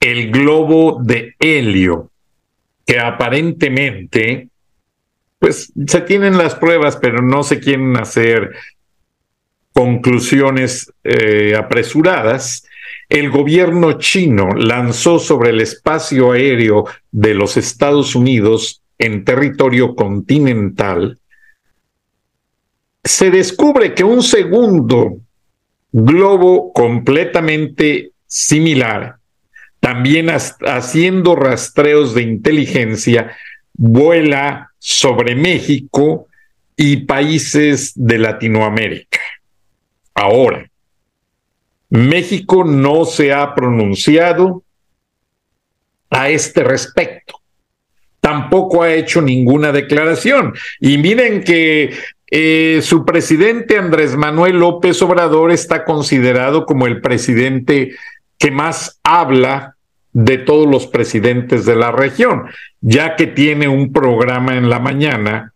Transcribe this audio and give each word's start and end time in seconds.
el 0.00 0.30
globo 0.30 1.00
de 1.02 1.34
helio, 1.38 2.10
que 2.84 2.98
aparentemente, 2.98 4.48
pues 5.38 5.72
se 5.86 6.00
tienen 6.02 6.38
las 6.38 6.54
pruebas, 6.54 6.96
pero 6.96 7.22
no 7.22 7.42
se 7.42 7.60
quieren 7.60 7.96
hacer 7.96 8.52
conclusiones 9.72 10.92
eh, 11.04 11.54
apresuradas, 11.54 12.64
el 13.08 13.30
gobierno 13.30 13.98
chino 13.98 14.48
lanzó 14.56 15.18
sobre 15.18 15.50
el 15.50 15.60
espacio 15.60 16.32
aéreo 16.32 16.86
de 17.12 17.34
los 17.34 17.56
Estados 17.56 18.14
Unidos 18.14 18.82
en 18.98 19.24
territorio 19.24 19.94
continental. 19.94 21.18
Se 23.04 23.30
descubre 23.30 23.94
que 23.94 24.02
un 24.02 24.22
segundo 24.22 25.18
globo 25.92 26.72
completamente 26.72 28.10
similar, 28.26 29.16
también 29.86 30.30
haciendo 30.30 31.36
rastreos 31.36 32.12
de 32.12 32.22
inteligencia, 32.22 33.36
vuela 33.72 34.72
sobre 34.80 35.36
México 35.36 36.26
y 36.76 37.04
países 37.04 37.92
de 37.94 38.18
Latinoamérica. 38.18 39.20
Ahora, 40.12 40.68
México 41.88 42.64
no 42.64 43.04
se 43.04 43.32
ha 43.32 43.54
pronunciado 43.54 44.64
a 46.10 46.30
este 46.30 46.64
respecto. 46.64 47.38
Tampoco 48.18 48.82
ha 48.82 48.92
hecho 48.92 49.22
ninguna 49.22 49.70
declaración. 49.70 50.52
Y 50.80 50.98
miren 50.98 51.44
que 51.44 51.94
eh, 52.32 52.80
su 52.82 53.04
presidente 53.04 53.78
Andrés 53.78 54.16
Manuel 54.16 54.58
López 54.58 55.00
Obrador 55.00 55.52
está 55.52 55.84
considerado 55.84 56.66
como 56.66 56.88
el 56.88 57.00
presidente 57.00 57.94
que 58.36 58.50
más 58.50 58.98
habla 59.04 59.75
de 60.16 60.38
todos 60.38 60.66
los 60.66 60.86
presidentes 60.86 61.66
de 61.66 61.76
la 61.76 61.92
región, 61.92 62.46
ya 62.80 63.16
que 63.16 63.26
tiene 63.26 63.68
un 63.68 63.92
programa 63.92 64.56
en 64.56 64.70
la 64.70 64.78
mañana 64.78 65.52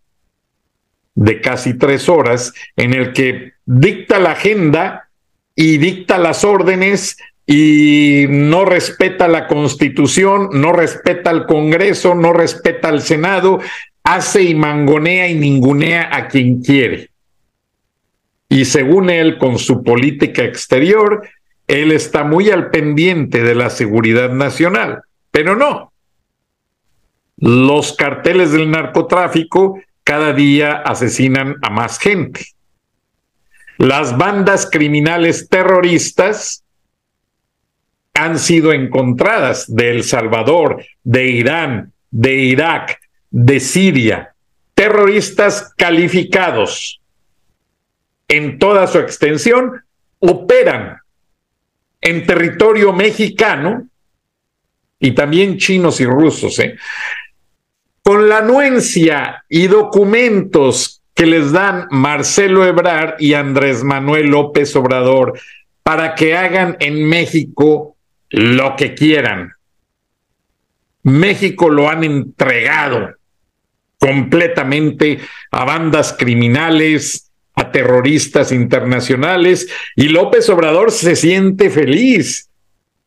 de 1.14 1.40
casi 1.40 1.78
tres 1.78 2.10
horas 2.10 2.52
en 2.76 2.92
el 2.92 3.14
que 3.14 3.54
dicta 3.64 4.18
la 4.18 4.32
agenda 4.32 5.08
y 5.56 5.78
dicta 5.78 6.18
las 6.18 6.44
órdenes 6.44 7.16
y 7.46 8.26
no 8.28 8.66
respeta 8.66 9.28
la 9.28 9.48
constitución, 9.48 10.50
no 10.52 10.74
respeta 10.74 11.30
al 11.30 11.46
Congreso, 11.46 12.14
no 12.14 12.34
respeta 12.34 12.90
al 12.90 13.00
Senado 13.00 13.60
hace 14.04 14.42
y 14.42 14.54
mangonea 14.54 15.26
y 15.26 15.36
ningunea 15.36 16.14
a 16.14 16.28
quien 16.28 16.60
quiere. 16.60 17.08
Y 18.50 18.66
según 18.66 19.08
él, 19.08 19.38
con 19.38 19.58
su 19.58 19.82
política 19.82 20.44
exterior, 20.44 21.26
él 21.70 21.92
está 21.92 22.24
muy 22.24 22.50
al 22.50 22.70
pendiente 22.70 23.44
de 23.44 23.54
la 23.54 23.70
seguridad 23.70 24.30
nacional, 24.30 25.02
pero 25.30 25.54
no. 25.54 25.92
Los 27.36 27.92
carteles 27.92 28.50
del 28.50 28.72
narcotráfico 28.72 29.80
cada 30.02 30.32
día 30.32 30.72
asesinan 30.72 31.56
a 31.62 31.70
más 31.70 32.00
gente. 32.00 32.44
Las 33.78 34.18
bandas 34.18 34.68
criminales 34.68 35.48
terroristas 35.48 36.64
han 38.14 38.40
sido 38.40 38.72
encontradas 38.72 39.72
de 39.72 39.90
El 39.90 40.02
Salvador, 40.02 40.84
de 41.04 41.28
Irán, 41.28 41.92
de 42.10 42.34
Irak, 42.34 42.98
de 43.30 43.60
Siria, 43.60 44.34
terroristas 44.74 45.72
calificados 45.76 47.00
en 48.26 48.58
toda 48.58 48.88
su 48.88 48.98
extensión, 48.98 49.84
operan 50.18 50.99
en 52.00 52.26
territorio 52.26 52.92
mexicano 52.92 53.88
y 54.98 55.12
también 55.12 55.58
chinos 55.58 56.00
y 56.00 56.06
rusos, 56.06 56.58
¿eh? 56.58 56.76
con 58.02 58.28
la 58.28 58.38
anuencia 58.38 59.44
y 59.48 59.66
documentos 59.66 61.02
que 61.14 61.26
les 61.26 61.52
dan 61.52 61.86
Marcelo 61.90 62.64
Ebrard 62.66 63.16
y 63.18 63.34
Andrés 63.34 63.84
Manuel 63.84 64.26
López 64.28 64.74
Obrador 64.76 65.38
para 65.82 66.14
que 66.14 66.36
hagan 66.36 66.76
en 66.80 67.04
México 67.06 67.96
lo 68.30 68.76
que 68.76 68.94
quieran. 68.94 69.52
México 71.02 71.68
lo 71.68 71.88
han 71.88 72.04
entregado 72.04 73.14
completamente 73.98 75.20
a 75.50 75.64
bandas 75.64 76.14
criminales, 76.18 77.29
a 77.54 77.72
terroristas 77.72 78.52
internacionales, 78.52 79.68
y 79.96 80.08
López 80.08 80.48
Obrador 80.48 80.92
se 80.92 81.16
siente 81.16 81.70
feliz 81.70 82.48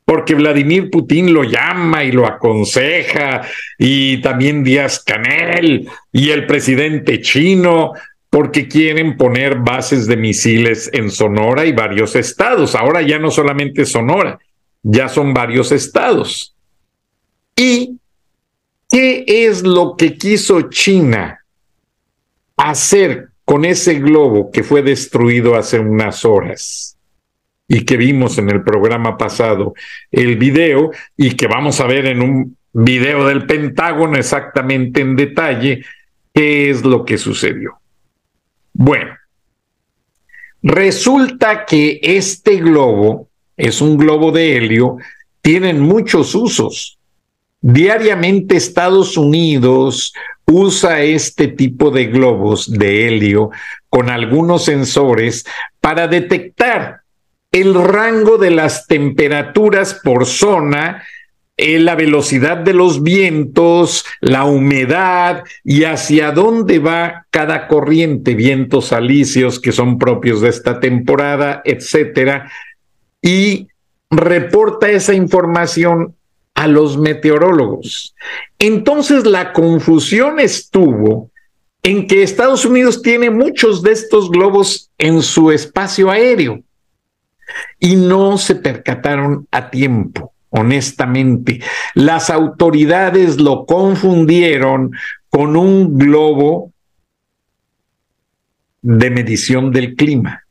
porque 0.05 0.35
Vladimir 0.35 0.89
Putin 0.89 1.33
lo 1.33 1.43
llama 1.43 2.03
y 2.03 2.11
lo 2.11 2.27
aconseja, 2.27 3.41
y 3.77 4.21
también 4.21 4.63
Díaz 4.63 5.01
Canel 5.03 5.87
y 6.11 6.29
el 6.31 6.45
presidente 6.45 7.21
chino, 7.21 7.93
porque 8.29 8.67
quieren 8.67 9.15
poner 9.15 9.59
bases 9.59 10.07
de 10.07 10.17
misiles 10.17 10.89
en 10.91 11.09
Sonora 11.09 11.65
y 11.65 11.71
varios 11.71 12.15
estados. 12.15 12.75
Ahora 12.75 13.01
ya 13.01 13.17
no 13.17 13.31
solamente 13.31 13.85
Sonora, 13.85 14.39
ya 14.81 15.07
son 15.07 15.33
varios 15.33 15.71
estados. 15.71 16.53
Y 17.55 17.97
¿Qué 18.93 19.25
es 19.25 19.63
lo 19.63 19.95
que 19.97 20.19
quiso 20.19 20.69
China 20.69 21.43
hacer 22.55 23.29
con 23.45 23.65
ese 23.65 23.95
globo 23.95 24.51
que 24.51 24.63
fue 24.63 24.81
destruido 24.81 25.55
hace 25.55 25.79
unas 25.79 26.25
horas? 26.25 26.97
Y 27.67 27.85
que 27.85 27.97
vimos 27.97 28.37
en 28.37 28.49
el 28.49 28.63
programa 28.63 29.17
pasado 29.17 29.73
el 30.11 30.37
video 30.37 30.91
y 31.15 31.31
que 31.35 31.47
vamos 31.47 31.79
a 31.79 31.87
ver 31.87 32.07
en 32.07 32.21
un 32.21 32.57
video 32.73 33.25
del 33.25 33.45
Pentágono 33.45 34.17
exactamente 34.17 35.01
en 35.01 35.15
detalle 35.15 35.85
qué 36.33 36.69
es 36.69 36.83
lo 36.83 37.05
que 37.05 37.17
sucedió. 37.17 37.79
Bueno, 38.73 39.15
resulta 40.61 41.65
que 41.65 41.99
este 42.01 42.57
globo 42.57 43.29
es 43.55 43.81
un 43.81 43.97
globo 43.97 44.31
de 44.31 44.57
helio, 44.57 44.97
tienen 45.41 45.79
muchos 45.79 46.33
usos. 46.33 46.97
Diariamente 47.65 48.57
Estados 48.57 49.15
Unidos 49.15 50.13
usa 50.45 51.01
este 51.01 51.47
tipo 51.47 51.91
de 51.91 52.07
globos 52.07 52.69
de 52.69 53.07
helio 53.07 53.51
con 53.87 54.09
algunos 54.09 54.65
sensores 54.65 55.45
para 55.79 56.09
detectar 56.09 57.03
el 57.53 57.73
rango 57.73 58.37
de 58.37 58.49
las 58.49 58.85
temperaturas 58.85 60.01
por 60.03 60.25
zona, 60.25 61.03
eh, 61.55 61.79
la 61.79 61.95
velocidad 61.95 62.57
de 62.57 62.73
los 62.73 63.01
vientos, 63.01 64.03
la 64.19 64.43
humedad 64.43 65.45
y 65.63 65.85
hacia 65.85 66.31
dónde 66.33 66.79
va 66.79 67.27
cada 67.29 67.69
corriente, 67.69 68.35
vientos 68.35 68.91
alisios 68.91 69.61
que 69.61 69.71
son 69.71 69.97
propios 69.97 70.41
de 70.41 70.49
esta 70.49 70.81
temporada, 70.81 71.61
etcétera, 71.63 72.51
y 73.21 73.69
reporta 74.09 74.89
esa 74.89 75.13
información 75.13 76.15
a 76.63 76.67
los 76.67 76.97
meteorólogos. 76.97 78.15
Entonces 78.57 79.25
la 79.25 79.51
confusión 79.51 80.39
estuvo 80.39 81.29
en 81.83 82.07
que 82.07 82.23
Estados 82.23 82.63
Unidos 82.63 83.01
tiene 83.01 83.29
muchos 83.29 83.83
de 83.83 83.91
estos 83.91 84.31
globos 84.31 84.89
en 84.97 85.21
su 85.21 85.51
espacio 85.51 86.09
aéreo 86.09 86.63
y 87.79 87.97
no 87.97 88.37
se 88.37 88.55
percataron 88.55 89.45
a 89.51 89.69
tiempo 89.69 90.31
honestamente. 90.51 91.59
Las 91.95 92.29
autoridades 92.29 93.41
lo 93.41 93.65
confundieron 93.65 94.91
con 95.27 95.57
un 95.57 95.97
globo 95.97 96.71
de 98.81 99.09
medición 99.09 99.71
del 99.71 99.95
clima. 99.95 100.45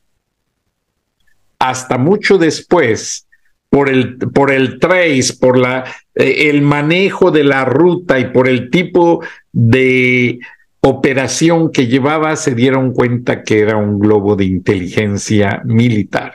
Hasta 1.57 1.97
mucho 1.97 2.37
después, 2.37 3.25
por 3.73 3.89
el, 3.89 4.19
por 4.19 4.51
el 4.51 4.77
trace, 4.77 5.33
por 5.39 5.57
la, 5.57 5.83
eh, 6.13 6.51
el 6.51 6.61
manejo 6.61 7.31
de 7.31 7.43
la 7.43 7.65
ruta 7.65 8.19
y 8.19 8.25
por 8.25 8.47
el 8.47 8.69
tipo 8.69 9.23
de 9.51 10.37
operación 10.81 11.71
que 11.71 11.87
llevaba, 11.87 12.35
se 12.35 12.53
dieron 12.53 12.93
cuenta 12.93 13.41
que 13.41 13.61
era 13.61 13.75
un 13.77 13.97
globo 13.97 14.35
de 14.35 14.45
inteligencia 14.45 15.63
militar. 15.65 16.33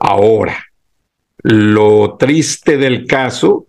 Ahora, 0.00 0.64
lo 1.44 2.16
triste 2.18 2.76
del 2.76 3.06
caso 3.06 3.68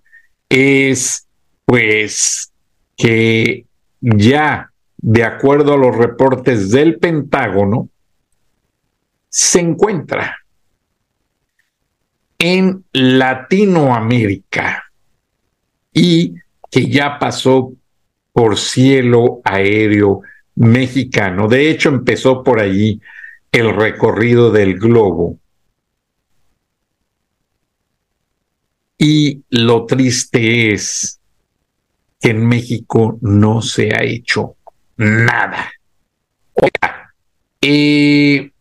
es, 0.50 1.28
pues, 1.64 2.52
que 2.96 3.68
ya 4.02 4.72
de 4.98 5.24
acuerdo 5.24 5.76
a 5.76 5.78
los 5.78 5.96
reportes 5.96 6.72
del 6.72 6.98
Pentágono, 6.98 7.88
se 9.30 9.60
encuentra 9.60 10.38
en 12.40 12.84
Latinoamérica 12.92 14.84
y 15.94 16.36
que 16.70 16.88
ya 16.88 17.18
pasó 17.20 17.74
por 18.32 18.58
cielo 18.58 19.42
aéreo 19.44 20.22
mexicano. 20.56 21.48
De 21.48 21.70
hecho, 21.70 21.90
empezó 21.90 22.44
por 22.44 22.60
allí 22.60 23.02
el 23.52 23.74
recorrido 23.76 24.52
del 24.52 24.78
globo. 24.78 25.40
Y 29.00 29.44
lo 29.50 29.86
triste 29.86 30.74
es 30.74 31.20
que 32.20 32.30
en 32.32 32.46
México 32.48 33.18
no 33.22 33.62
se 33.62 33.94
ha 33.96 34.04
hecho 34.04 34.56
nada. 34.98 35.72
Oiga, 36.54 37.14
eh, 37.62 38.52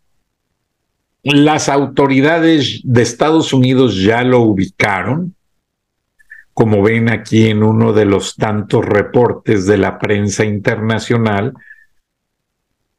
las 1.34 1.68
autoridades 1.68 2.80
de 2.84 3.02
Estados 3.02 3.52
Unidos 3.52 4.00
ya 4.00 4.22
lo 4.22 4.40
ubicaron, 4.40 5.34
como 6.54 6.82
ven 6.82 7.10
aquí 7.10 7.48
en 7.48 7.62
uno 7.62 7.92
de 7.92 8.04
los 8.04 8.36
tantos 8.36 8.84
reportes 8.84 9.66
de 9.66 9.76
la 9.76 9.98
prensa 9.98 10.44
internacional. 10.44 11.52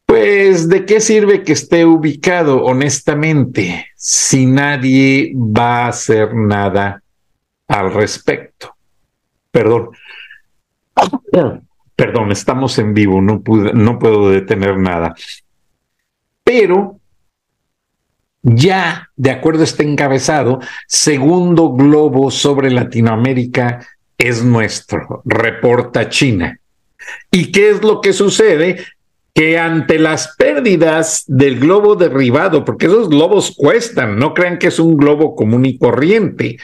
Pues, 0.06 0.68
¿de 0.68 0.86
qué 0.86 1.00
sirve 1.00 1.44
que 1.44 1.54
esté 1.54 1.86
ubicado, 1.86 2.64
honestamente, 2.64 3.88
si 3.96 4.46
nadie 4.46 5.34
va 5.36 5.86
a 5.86 5.88
hacer 5.88 6.36
nada 6.36 7.02
al 7.68 7.94
respecto? 7.94 8.76
Perdón. 9.52 9.90
Perdón, 11.96 12.32
estamos 12.32 12.78
en 12.78 12.94
vivo, 12.94 13.22
no, 13.22 13.42
puedo 13.42 14.30
detener 14.30 14.78
nada. 14.78 15.16
Pero 16.44 17.00
ya, 18.56 19.10
de 19.16 19.32
acuerdo 19.32 19.62
a 19.62 19.66
este 19.66 19.84
encabezado, 19.84 20.60
segundo 20.88 21.74
globo 21.74 22.32
sobre 22.32 22.72
Latinoamérica 22.72 23.86
es 24.18 24.44
nuestro, 24.44 25.22
reporta 25.26 26.10
China. 26.10 26.60
¿Y 27.32 27.52
qué 27.52 27.70
es 27.70 27.84
lo 27.84 28.02
que 28.02 28.14
sucede? 28.14 28.84
Que 29.34 29.60
ante 29.60 30.00
las 30.00 30.36
pérdidas 30.38 31.24
del 31.28 31.60
globo 31.60 31.96
derribado, 31.96 32.66
porque 32.66 32.88
esos 32.88 33.10
globos 33.10 33.54
cuestan, 33.56 34.18
no 34.18 34.34
crean 34.34 34.58
que 34.58 34.68
es 34.68 34.80
un 34.80 34.98
globo 34.98 35.36
común 35.36 35.66
y 35.66 35.78
corriente, 35.78 36.58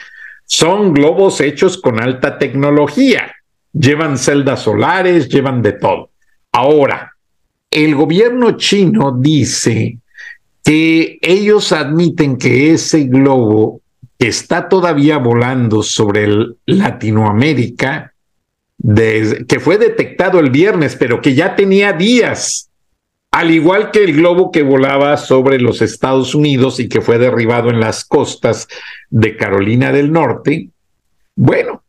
son 0.46 0.92
globos 0.92 1.40
hechos 1.40 1.78
con 1.78 2.00
alta 2.00 2.38
tecnología 2.38 3.34
llevan 3.74 4.16
celdas 4.16 4.62
solares, 4.62 5.28
llevan 5.28 5.60
de 5.60 5.72
todo. 5.72 6.10
Ahora, 6.52 7.12
el 7.70 7.94
gobierno 7.94 8.56
chino 8.56 9.12
dice 9.18 9.98
que 10.64 11.18
ellos 11.20 11.72
admiten 11.72 12.38
que 12.38 12.72
ese 12.72 13.04
globo 13.04 13.82
que 14.18 14.28
está 14.28 14.68
todavía 14.68 15.18
volando 15.18 15.82
sobre 15.82 16.26
Latinoamérica, 16.64 18.14
que 18.82 19.60
fue 19.60 19.78
detectado 19.78 20.40
el 20.40 20.50
viernes, 20.50 20.96
pero 20.96 21.20
que 21.20 21.34
ya 21.34 21.54
tenía 21.54 21.92
días, 21.92 22.70
al 23.30 23.50
igual 23.50 23.90
que 23.90 24.04
el 24.04 24.14
globo 24.14 24.50
que 24.50 24.62
volaba 24.62 25.16
sobre 25.16 25.60
los 25.60 25.82
Estados 25.82 26.34
Unidos 26.34 26.80
y 26.80 26.88
que 26.88 27.00
fue 27.00 27.18
derribado 27.18 27.68
en 27.68 27.80
las 27.80 28.04
costas 28.04 28.66
de 29.10 29.36
Carolina 29.36 29.92
del 29.92 30.12
Norte, 30.12 30.70
bueno, 31.36 31.82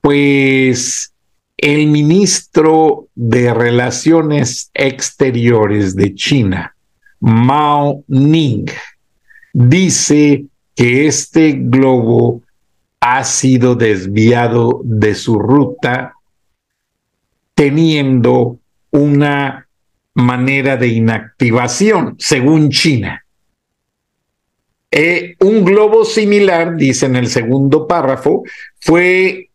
pues 0.00 1.12
el 1.56 1.88
ministro 1.88 3.08
de 3.14 3.52
Relaciones 3.52 4.70
Exteriores 4.74 5.96
de 5.96 6.14
China, 6.14 6.76
Mao 7.20 8.04
Ning, 8.08 8.66
dice 9.52 10.44
que 10.74 11.06
este 11.06 11.52
globo 11.52 12.42
ha 13.00 13.24
sido 13.24 13.74
desviado 13.74 14.80
de 14.84 15.14
su 15.14 15.38
ruta 15.38 16.14
teniendo 17.54 18.58
una 18.90 19.68
manera 20.14 20.76
de 20.76 20.88
inactivación, 20.88 22.16
según 22.18 22.70
China. 22.70 23.24
Eh, 24.90 25.36
un 25.40 25.64
globo 25.64 26.04
similar, 26.04 26.76
dice 26.76 27.06
en 27.06 27.16
el 27.16 27.28
segundo 27.28 27.86
párrafo, 27.86 28.42
fue 28.80 29.49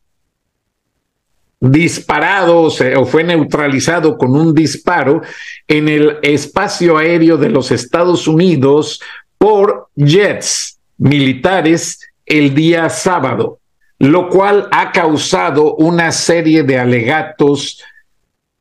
disparado 1.72 2.64
o 2.64 3.06
fue 3.06 3.24
neutralizado 3.24 4.18
con 4.18 4.36
un 4.36 4.54
disparo 4.54 5.22
en 5.68 5.88
el 5.88 6.18
espacio 6.22 6.98
aéreo 6.98 7.38
de 7.38 7.50
los 7.50 7.72
Estados 7.72 8.28
Unidos 8.28 9.02
por 9.38 9.90
jets 9.96 10.80
militares 10.98 12.00
el 12.26 12.54
día 12.54 12.90
sábado, 12.90 13.60
lo 14.00 14.30
cual 14.30 14.68
ha 14.72 14.92
causado 14.92 15.76
una 15.76 16.12
serie 16.12 16.64
de 16.64 16.80
alegatos 16.80 17.84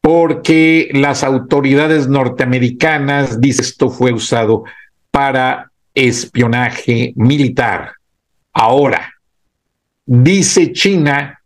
porque 0.01 0.91
las 0.93 1.25
autoridades 1.25 2.09
norteamericanas 2.09 3.41
dicen 3.41 3.65
esto 3.65 3.91
fue 3.91 4.13
usado 4.13 4.65
para 5.11 5.71
espionaje 5.95 7.13
militar. 7.17 7.93
Ahora, 8.53 9.15
dice 10.05 10.73
China 10.73 11.41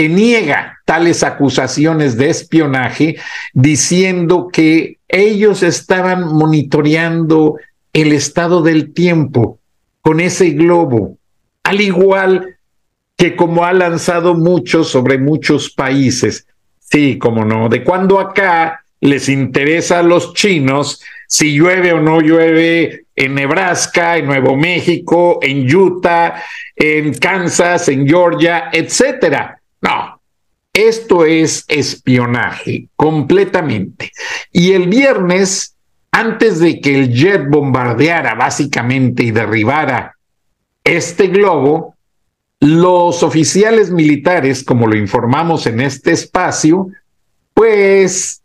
que 0.00 0.08
niega 0.08 0.78
tales 0.86 1.22
acusaciones 1.22 2.16
de 2.16 2.30
espionaje, 2.30 3.16
diciendo 3.52 4.48
que 4.50 4.96
ellos 5.08 5.62
estaban 5.62 6.26
monitoreando 6.26 7.56
el 7.92 8.12
estado 8.12 8.62
del 8.62 8.94
tiempo 8.94 9.58
con 10.00 10.20
ese 10.20 10.52
globo, 10.52 11.18
al 11.64 11.82
igual 11.82 12.56
que 13.14 13.36
como 13.36 13.66
ha 13.66 13.74
lanzado 13.74 14.32
muchos 14.32 14.88
sobre 14.88 15.18
muchos 15.18 15.68
países. 15.68 16.46
Sí, 16.78 17.18
como 17.18 17.44
no, 17.44 17.68
de 17.68 17.84
cuando 17.84 18.20
acá 18.20 18.82
les 19.02 19.28
interesa 19.28 19.98
a 19.98 20.02
los 20.02 20.32
chinos 20.32 21.02
si 21.28 21.52
llueve 21.52 21.92
o 21.92 22.00
no 22.00 22.22
llueve 22.22 23.04
en 23.14 23.34
Nebraska, 23.34 24.16
en 24.16 24.28
Nuevo 24.28 24.56
México, 24.56 25.40
en 25.42 25.70
Utah, 25.76 26.42
en 26.74 27.12
Kansas, 27.12 27.86
en 27.88 28.08
Georgia, 28.08 28.70
etcétera. 28.72 29.59
No, 29.80 30.20
esto 30.72 31.24
es 31.24 31.64
espionaje 31.68 32.88
completamente. 32.96 34.12
Y 34.52 34.72
el 34.72 34.88
viernes, 34.88 35.76
antes 36.12 36.58
de 36.58 36.80
que 36.80 36.98
el 36.98 37.12
jet 37.12 37.48
bombardeara 37.48 38.34
básicamente 38.34 39.22
y 39.24 39.30
derribara 39.30 40.16
este 40.84 41.28
globo, 41.28 41.94
los 42.60 43.22
oficiales 43.22 43.90
militares, 43.90 44.62
como 44.62 44.86
lo 44.86 44.96
informamos 44.96 45.66
en 45.66 45.80
este 45.80 46.12
espacio, 46.12 46.88
pues 47.54 48.42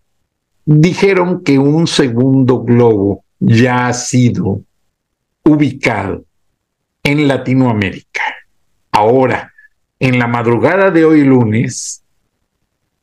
dijeron 0.65 1.43
que 1.43 1.59
un 1.59 1.85
segundo 1.85 2.63
globo 2.63 3.23
ya 3.39 3.87
ha 3.87 3.93
sido 3.93 4.61
ubicado 5.43 6.23
en 7.03 7.27
Latinoamérica. 7.27 8.21
Ahora, 8.91 9.53
en 9.99 10.19
la 10.19 10.27
madrugada 10.27 10.91
de 10.91 11.05
hoy 11.05 11.23
lunes, 11.23 12.03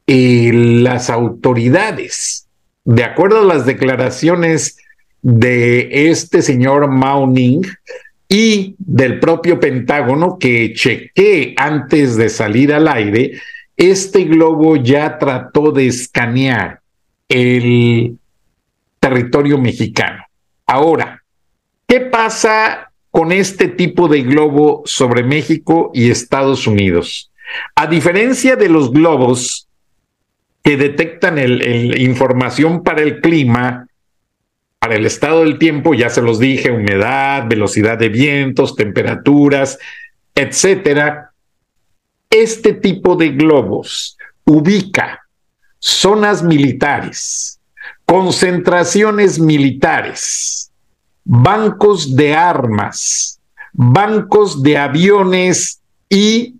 las 0.07 1.09
autoridades, 1.11 2.47
de 2.85 3.05
acuerdo 3.05 3.41
a 3.41 3.55
las 3.55 3.65
declaraciones 3.65 4.79
de 5.23 6.11
este 6.11 6.43
señor 6.43 6.91
Mao 6.91 7.27
Ning 7.27 7.63
y 8.29 8.75
del 8.79 9.21
propio 9.21 9.61
Pentágono 9.61 10.39
que 10.39 10.73
chequé 10.75 11.55
antes 11.57 12.17
de 12.17 12.29
salir 12.29 12.73
al 12.75 12.89
aire, 12.89 13.41
este 13.77 14.25
globo 14.25 14.77
ya 14.77 15.19
trató 15.19 15.71
de 15.71 15.87
escanear 15.87 16.81
el 17.29 18.19
territorio 19.01 19.59
mexicano. 19.59 20.25
Ahora, 20.67 21.23
¿qué 21.87 22.01
pasa 22.01 22.92
con 23.13 23.31
este 23.31 23.69
tipo 23.69 24.09
de 24.09 24.23
globo 24.23 24.83
sobre 24.87 25.23
México 25.23 25.93
y 25.95 26.11
Estados 26.11 26.67
Unidos. 26.67 27.31
A 27.77 27.87
diferencia 27.87 28.57
de 28.57 28.71
los 28.71 28.91
globos 28.91 29.69
que 30.65 30.79
detectan 30.79 31.39
información 31.39 32.83
para 32.83 33.03
el 33.03 33.21
clima, 33.21 33.87
para 34.79 34.97
el 34.97 35.05
estado 35.05 35.41
del 35.41 35.59
tiempo, 35.59 35.93
ya 35.93 36.09
se 36.09 36.23
los 36.23 36.39
dije, 36.39 36.73
humedad, 36.73 37.45
velocidad 37.47 37.99
de 37.99 38.09
vientos, 38.09 38.75
temperaturas, 38.77 39.79
etcétera. 40.35 41.33
Este 42.31 42.73
tipo 42.73 43.15
de 43.15 43.29
globos 43.29 44.17
ubica 44.47 45.21
zonas 45.79 46.43
militares, 46.43 47.61
concentraciones 48.07 49.39
militares, 49.39 50.72
bancos 51.25 52.17
de 52.17 52.35
armas, 52.35 53.41
bancos 53.73 54.63
de 54.63 54.77
aviones 54.77 55.81
y 56.09 56.57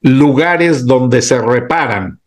lugares 0.00 0.86
donde 0.86 1.22
se 1.22 1.40
reparan, 1.40 2.18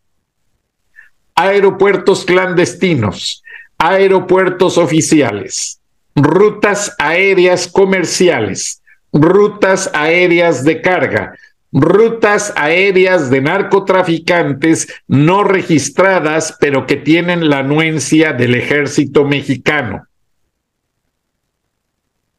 aeropuertos 1.36 2.24
clandestinos, 2.26 3.44
aeropuertos 3.78 4.78
oficiales, 4.78 5.80
rutas 6.16 6.96
aéreas 6.98 7.68
comerciales, 7.68 8.82
rutas 9.12 9.90
aéreas 9.94 10.64
de 10.64 10.82
carga, 10.82 11.36
rutas 11.74 12.54
aéreas 12.56 13.30
de 13.30 13.42
narcotraficantes 13.42 14.88
no 15.08 15.44
registradas, 15.44 16.56
pero 16.60 16.86
que 16.86 16.96
tienen 16.96 17.50
la 17.50 17.60
anuencia 17.60 18.32
del 18.32 18.56
ejército 18.56 19.26
mexicano. 19.26 20.08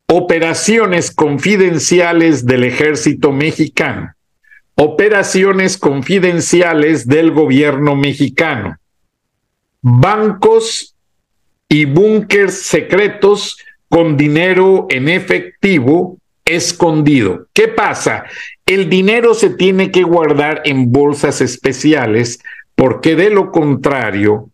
Operaciones 0.09 1.11
confidenciales 1.11 2.47
del 2.47 2.65
ejército 2.65 3.33
mexicano. 3.33 4.15
Operaciones 4.77 5.77
confidenciales 5.79 7.07
del 7.07 7.33
gobierno 7.33 7.97
mexicano. 7.97 8.77
Bancos 9.81 10.95
y 11.69 11.87
búnkers 11.87 12.63
secretos 12.63 13.59
con 13.89 14.17
dinero 14.17 14.87
en 14.91 15.09
efectivo 15.09 16.19
escondido. 16.45 17.49
¿Qué 17.53 17.69
pasa? 17.69 18.25
El 18.65 18.89
dinero 18.89 19.35
se 19.35 19.51
tiene 19.51 19.91
que 19.91 20.03
guardar 20.03 20.63
en 20.65 20.93
bolsas 20.93 21.41
especiales 21.41 22.41
porque 22.77 23.17
de 23.17 23.31
lo 23.31 23.51
contrario, 23.51 24.51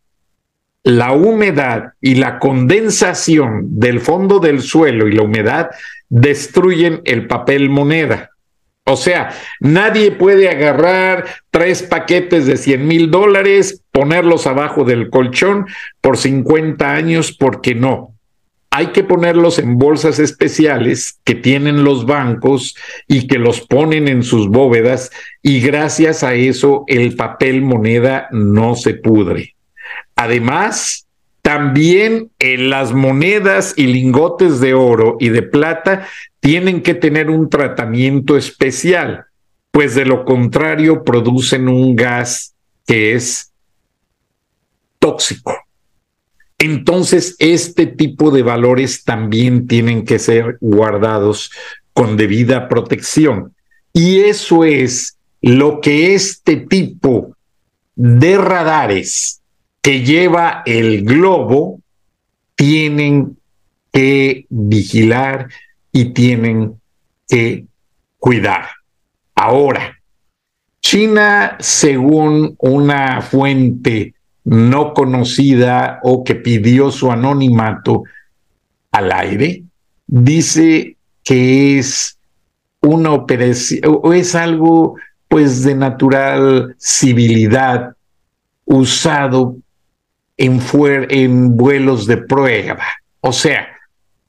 la 0.84 1.12
humedad 1.12 1.92
y 2.00 2.16
la 2.16 2.38
condensación 2.38 3.78
del 3.78 4.00
fondo 4.00 4.38
del 4.40 4.62
suelo 4.62 5.08
y 5.08 5.12
la 5.12 5.22
humedad 5.22 5.70
destruyen 6.08 7.00
el 7.04 7.26
papel 7.26 7.70
moneda. 7.70 8.30
O 8.84 8.96
sea, 8.96 9.30
nadie 9.60 10.10
puede 10.10 10.48
agarrar 10.48 11.26
tres 11.50 11.84
paquetes 11.84 12.46
de 12.46 12.56
100 12.56 12.86
mil 12.86 13.10
dólares, 13.10 13.82
ponerlos 13.92 14.48
abajo 14.48 14.84
del 14.84 15.08
colchón 15.08 15.66
por 16.00 16.16
50 16.16 16.92
años 16.92 17.32
porque 17.32 17.76
no 17.76 18.12
hay 18.74 18.86
que 18.86 19.04
ponerlos 19.04 19.58
en 19.58 19.76
bolsas 19.76 20.18
especiales 20.18 21.20
que 21.24 21.34
tienen 21.34 21.84
los 21.84 22.06
bancos 22.06 22.74
y 23.06 23.26
que 23.26 23.38
los 23.38 23.60
ponen 23.60 24.08
en 24.08 24.22
sus 24.22 24.48
bóvedas 24.48 25.10
y 25.42 25.60
gracias 25.60 26.24
a 26.24 26.32
eso 26.32 26.84
el 26.86 27.14
papel 27.14 27.60
moneda 27.60 28.28
no 28.30 28.74
se 28.74 28.94
pudre. 28.94 29.51
Además, 30.22 31.06
también 31.42 32.30
en 32.38 32.70
las 32.70 32.92
monedas 32.92 33.74
y 33.76 33.86
lingotes 33.86 34.60
de 34.60 34.74
oro 34.74 35.16
y 35.18 35.30
de 35.30 35.42
plata 35.42 36.06
tienen 36.40 36.82
que 36.82 36.94
tener 36.94 37.30
un 37.30 37.50
tratamiento 37.50 38.36
especial, 38.36 39.26
pues 39.70 39.94
de 39.94 40.04
lo 40.04 40.24
contrario 40.24 41.04
producen 41.04 41.68
un 41.68 41.96
gas 41.96 42.54
que 42.86 43.14
es 43.14 43.52
tóxico 44.98 45.52
entonces 46.62 47.34
este 47.40 47.86
tipo 47.86 48.30
de 48.30 48.44
valores 48.44 49.02
también 49.02 49.66
tienen 49.66 50.04
que 50.04 50.20
ser 50.20 50.58
guardados 50.60 51.50
con 51.92 52.16
debida 52.16 52.68
protección. 52.68 53.52
Y 53.92 54.20
eso 54.20 54.62
es 54.62 55.16
lo 55.40 55.80
que 55.80 56.14
este 56.14 56.56
tipo 56.56 57.36
de 57.96 58.38
radares 58.38 59.41
que 59.82 60.02
lleva 60.02 60.62
el 60.64 61.04
globo 61.04 61.80
tienen 62.54 63.36
que 63.92 64.46
vigilar 64.48 65.48
y 65.90 66.06
tienen 66.14 66.80
que 67.28 67.66
cuidar. 68.18 68.66
Ahora, 69.34 69.98
China, 70.80 71.56
según 71.58 72.54
una 72.58 73.20
fuente 73.20 74.14
no 74.44 74.94
conocida 74.94 76.00
o 76.02 76.24
que 76.24 76.36
pidió 76.36 76.90
su 76.90 77.10
anonimato 77.10 78.04
al 78.92 79.12
aire, 79.12 79.64
dice 80.06 80.96
que 81.24 81.78
es 81.78 82.18
una 82.80 83.12
operación 83.12 83.80
o 83.84 84.12
es 84.12 84.34
algo 84.34 84.96
pues 85.28 85.62
de 85.62 85.74
natural 85.74 86.74
civilidad 86.78 87.94
usado 88.64 89.56
en, 90.36 91.56
vuelos 91.56 92.06
de 92.06 92.16
prueba. 92.18 92.84
O 93.20 93.32
sea, 93.32 93.68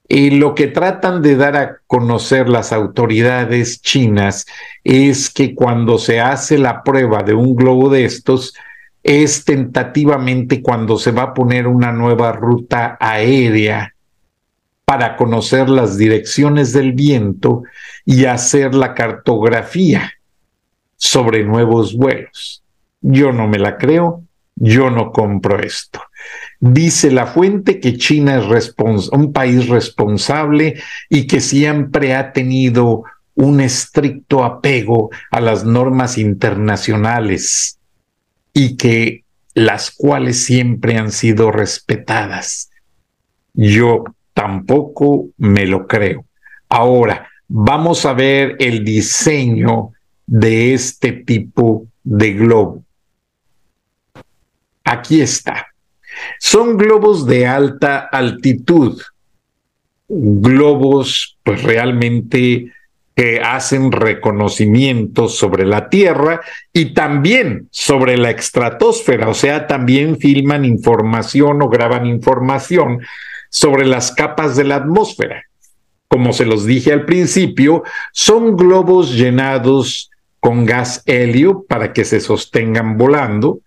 y 0.06 0.30
lo 0.30 0.54
que 0.54 0.66
tratan 0.66 1.22
de 1.22 1.36
dar 1.36 1.56
a 1.56 1.78
conocer 1.86 2.48
las 2.48 2.72
autoridades 2.72 3.80
chinas 3.80 4.46
es 4.82 5.30
que 5.30 5.54
cuando 5.54 5.98
se 5.98 6.20
hace 6.20 6.58
la 6.58 6.82
prueba 6.82 7.22
de 7.22 7.34
un 7.34 7.56
globo 7.56 7.88
de 7.88 8.04
estos, 8.04 8.54
es 9.02 9.44
tentativamente 9.44 10.62
cuando 10.62 10.98
se 10.98 11.10
va 11.10 11.22
a 11.22 11.34
poner 11.34 11.66
una 11.66 11.92
nueva 11.92 12.32
ruta 12.32 12.96
aérea 13.00 13.94
para 14.84 15.16
conocer 15.16 15.68
las 15.68 15.96
direcciones 15.96 16.72
del 16.72 16.92
viento 16.92 17.62
y 18.04 18.26
hacer 18.26 18.74
la 18.74 18.94
cartografía 18.94 20.12
sobre 20.96 21.44
nuevos 21.44 21.96
vuelos. 21.96 22.62
Yo 23.00 23.32
no 23.32 23.48
me 23.48 23.58
la 23.58 23.76
creo, 23.76 24.23
yo 24.56 24.90
no 24.90 25.12
compro 25.12 25.58
esto. 25.60 26.00
Dice 26.60 27.10
la 27.10 27.26
fuente 27.26 27.80
que 27.80 27.96
China 27.96 28.42
es 28.56 28.72
un 29.12 29.32
país 29.32 29.68
responsable 29.68 30.80
y 31.08 31.26
que 31.26 31.40
siempre 31.40 32.14
ha 32.14 32.32
tenido 32.32 33.04
un 33.34 33.60
estricto 33.60 34.44
apego 34.44 35.10
a 35.30 35.40
las 35.40 35.64
normas 35.64 36.18
internacionales 36.18 37.78
y 38.52 38.76
que 38.76 39.24
las 39.54 39.90
cuales 39.90 40.44
siempre 40.44 40.96
han 40.96 41.12
sido 41.12 41.50
respetadas. 41.50 42.70
Yo 43.52 44.04
tampoco 44.32 45.28
me 45.36 45.66
lo 45.66 45.86
creo. 45.86 46.24
Ahora, 46.68 47.28
vamos 47.48 48.04
a 48.04 48.12
ver 48.14 48.56
el 48.58 48.84
diseño 48.84 49.90
de 50.26 50.74
este 50.74 51.12
tipo 51.12 51.86
de 52.02 52.32
globo. 52.32 52.83
Aquí 54.84 55.20
está. 55.20 55.66
Son 56.38 56.76
globos 56.76 57.26
de 57.26 57.46
alta 57.46 57.98
altitud, 57.98 59.00
globos 60.08 61.38
pues 61.42 61.62
realmente 61.62 62.72
que 63.16 63.40
hacen 63.40 63.92
reconocimientos 63.92 65.36
sobre 65.36 65.64
la 65.64 65.88
Tierra 65.88 66.40
y 66.72 66.94
también 66.94 67.68
sobre 67.70 68.16
la 68.16 68.30
estratosfera, 68.30 69.28
o 69.28 69.34
sea, 69.34 69.66
también 69.66 70.18
filman 70.18 70.64
información 70.64 71.62
o 71.62 71.68
graban 71.68 72.06
información 72.06 73.00
sobre 73.50 73.86
las 73.86 74.10
capas 74.12 74.56
de 74.56 74.64
la 74.64 74.76
atmósfera. 74.76 75.44
Como 76.08 76.32
se 76.32 76.44
los 76.44 76.66
dije 76.66 76.92
al 76.92 77.04
principio, 77.04 77.84
son 78.12 78.56
globos 78.56 79.14
llenados 79.14 80.10
con 80.40 80.66
gas 80.66 81.02
helio 81.06 81.64
para 81.68 81.92
que 81.92 82.04
se 82.04 82.20
sostengan 82.20 82.96
volando, 82.96 83.60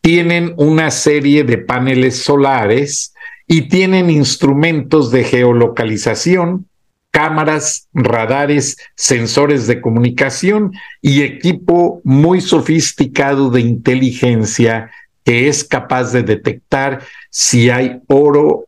tienen 0.00 0.54
una 0.56 0.90
serie 0.90 1.44
de 1.44 1.58
paneles 1.58 2.22
solares 2.22 3.14
y 3.46 3.68
tienen 3.68 4.10
instrumentos 4.10 5.10
de 5.10 5.24
geolocalización, 5.24 6.66
cámaras, 7.10 7.88
radares, 7.92 8.76
sensores 8.94 9.66
de 9.66 9.80
comunicación 9.80 10.72
y 11.00 11.22
equipo 11.22 12.00
muy 12.04 12.40
sofisticado 12.40 13.50
de 13.50 13.60
inteligencia 13.62 14.90
que 15.24 15.48
es 15.48 15.64
capaz 15.64 16.12
de 16.12 16.22
detectar 16.22 17.02
si 17.30 17.70
hay 17.70 18.00
oro, 18.06 18.66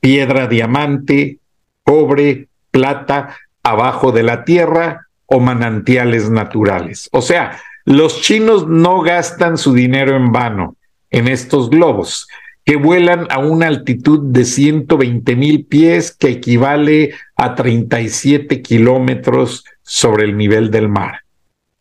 piedra 0.00 0.46
diamante, 0.46 1.38
cobre, 1.84 2.48
plata 2.70 3.36
abajo 3.62 4.12
de 4.12 4.22
la 4.22 4.44
tierra 4.44 5.06
o 5.26 5.40
manantiales 5.40 6.30
naturales. 6.30 7.08
O 7.12 7.22
sea, 7.22 7.58
los 7.84 8.20
chinos 8.20 8.68
no 8.68 9.00
gastan 9.02 9.58
su 9.58 9.72
dinero 9.72 10.16
en 10.16 10.32
vano 10.32 10.76
en 11.10 11.28
estos 11.28 11.70
globos 11.70 12.26
que 12.64 12.76
vuelan 12.76 13.26
a 13.30 13.38
una 13.38 13.66
altitud 13.66 14.20
de 14.32 14.44
120 14.44 15.34
mil 15.34 15.66
pies, 15.66 16.14
que 16.14 16.28
equivale 16.28 17.14
a 17.34 17.54
37 17.54 18.62
kilómetros 18.62 19.64
sobre 19.82 20.24
el 20.24 20.36
nivel 20.36 20.70
del 20.70 20.88
mar. 20.88 21.22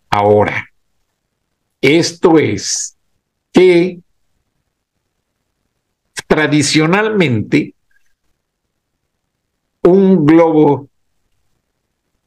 Ahora, 0.10 0.70
esto 1.82 2.40
es 2.40 2.98
que 3.52 4.00
tradicionalmente 6.28 7.76
un 9.84 10.26
globo 10.26 10.90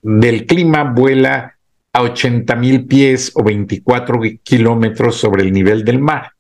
del 0.03 0.47
clima 0.47 0.85
vuela 0.85 1.54
a 1.95 2.03
80 2.03 2.57
mil 2.57 2.87
pies 2.87 3.31
o 3.35 3.45
24 3.45 4.21
kilómetros 4.43 5.15
sobre 5.17 5.45
el 5.45 5.53
nivel 5.53 5.85
del 5.85 6.01
mar. 6.01 6.33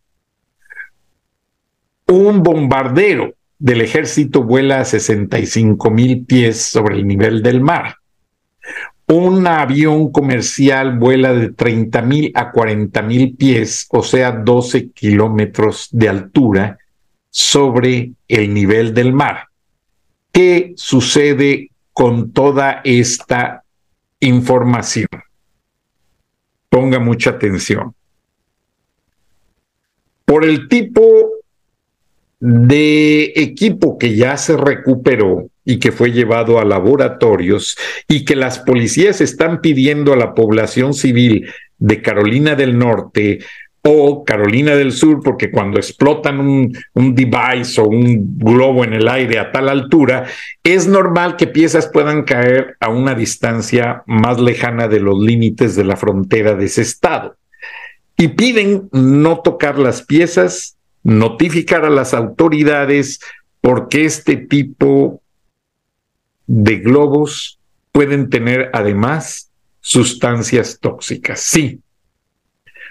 Un 2.09 2.43
bombardero 2.43 3.35
del 3.57 3.81
ejército 3.81 4.43
vuela 4.43 4.81
a 4.81 4.85
65 4.85 5.91
mil 5.93 6.27
pies 6.27 6.61
sobre 6.61 6.97
el 6.97 7.07
nivel 7.07 7.41
del 7.41 7.61
mar. 7.61 7.95
Un 9.07 9.47
avión 9.47 10.11
comercial 10.11 10.99
vuela 10.99 11.33
de 11.33 11.53
30 11.53 12.03
mil 12.03 12.33
a 12.35 12.51
40 12.51 13.03
mil 13.03 13.37
pies, 13.37 13.87
o 13.91 14.03
sea, 14.03 14.33
12 14.33 14.91
kilómetros 14.91 15.89
de 15.93 16.09
altura 16.09 16.79
sobre 17.31 18.11
el 18.27 18.53
nivel 18.53 18.93
del 18.93 19.13
mar. 19.13 19.49
¿Qué 20.33 20.73
sucede 20.77 21.71
con 21.93 22.33
toda 22.33 22.81
esta 22.83 23.63
información? 24.19 25.07
Ponga 26.75 26.99
mucha 26.99 27.31
atención. 27.31 27.95
Por 30.25 30.45
el 30.45 30.67
tipo 30.67 31.03
de 32.41 33.33
equipo 33.37 33.97
que 33.97 34.17
ya 34.17 34.37
se 34.37 34.57
recuperó 34.57 35.51
y 35.65 35.79
que 35.79 35.93
fue 35.93 36.11
llevado 36.11 36.59
a 36.59 36.65
laboratorios 36.65 37.79
y 38.09 38.25
que 38.25 38.35
las 38.35 38.59
policías 38.59 39.21
están 39.21 39.61
pidiendo 39.61 40.13
a 40.13 40.17
la 40.17 40.35
población 40.35 40.95
civil 40.95 41.49
de 41.79 42.03
Carolina 42.03 42.57
del 42.57 42.77
Norte 42.77 43.39
o 43.87 44.25
Carolina 44.25 44.75
del 44.75 44.93
Sur, 44.93 45.21
porque 45.23 45.51
cuando 45.51 45.79
explotan 45.79 46.41
un, 46.41 46.77
un, 46.95 47.15
device 47.15 47.81
o 47.81 47.85
un 47.85 48.39
globo 48.39 48.83
en 48.83 48.95
el 48.95 49.07
aire 49.09 49.39
a 49.39 49.53
tal 49.53 49.69
altura, 49.69 50.27
es 50.63 50.87
normal 50.87 51.37
que 51.37 51.47
piezas 51.47 51.91
puedan 51.93 52.23
caer 52.23 52.77
a 52.81 52.89
una 52.89 53.15
distancia 53.15 54.03
más 54.07 54.41
lejana 54.41 54.89
de 54.89 55.01
los 55.01 55.21
límites 55.21 55.77
de 55.77 55.85
la 55.85 55.97
frontera 55.97 56.55
de 56.55 56.65
ese 56.65 56.81
estado. 56.81 57.37
Y 58.17 58.29
piden 58.29 58.89
no 58.93 59.41
tocar 59.41 59.79
las 59.79 60.03
piezas 60.03 60.75
notificar 61.05 61.85
a 61.85 61.91
las 61.91 62.15
autoridades 62.15 63.21
porque 63.61 64.05
este 64.05 64.37
tipo 64.37 65.23
de 66.47 66.77
globos 66.79 67.61
pueden 67.93 68.29
tener 68.29 68.71
además 68.73 69.51
sustancias 69.81 70.79
tóxicas. 70.81 71.41
Sí. 71.41 71.81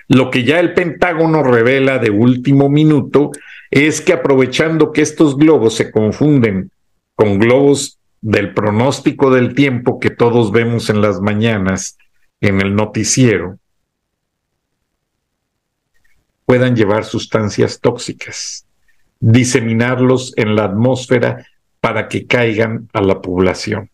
Lo 0.08 0.30
que 0.30 0.44
ya 0.44 0.60
el 0.60 0.74
Pentágono 0.74 1.44
revela 1.44 1.98
de 2.00 2.10
último 2.10 2.70
minuto 2.70 3.32
es 3.72 4.02
que 4.02 4.14
aprovechando 4.14 4.92
que 4.92 5.02
estos 5.02 5.38
globos 5.38 5.76
se 5.76 5.92
confunden 5.92 6.72
con 7.16 7.40
globos 7.40 8.00
del 8.22 8.54
pronóstico 8.54 9.32
del 9.32 9.54
tiempo 9.56 10.00
que 10.00 10.10
todos 10.10 10.52
vemos 10.52 10.90
en 10.90 11.02
las 11.02 11.20
mañanas 11.22 11.98
en 12.42 12.62
el 12.62 12.76
noticiero, 12.76 13.58
puedan 16.46 16.76
llevar 16.76 17.06
sustancias 17.06 17.80
tóxicas, 17.80 18.66
diseminarlos 19.20 20.34
en 20.38 20.56
la 20.56 20.66
atmósfera 20.66 21.48
para 21.80 22.08
que 22.08 22.28
caigan 22.28 22.90
a 22.94 23.02
la 23.02 23.22
población. 23.22 23.90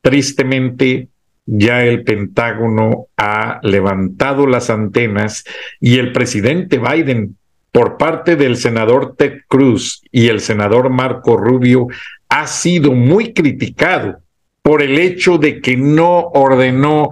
Tristemente, 0.00 1.08
ya 1.46 1.84
el 1.84 2.04
Pentágono 2.04 3.06
ha 3.16 3.60
levantado 3.62 4.46
las 4.46 4.70
antenas 4.70 5.44
y 5.80 5.98
el 5.98 6.12
presidente 6.12 6.78
Biden, 6.78 7.36
por 7.70 7.96
parte 7.96 8.36
del 8.36 8.56
senador 8.56 9.16
Ted 9.16 9.40
Cruz 9.48 10.02
y 10.12 10.28
el 10.28 10.40
senador 10.40 10.90
Marco 10.90 11.36
Rubio, 11.36 11.88
ha 12.28 12.46
sido 12.46 12.92
muy 12.92 13.32
criticado 13.32 14.20
por 14.62 14.80
el 14.80 14.98
hecho 14.98 15.38
de 15.38 15.60
que 15.60 15.76
no 15.76 16.20
ordenó 16.20 17.10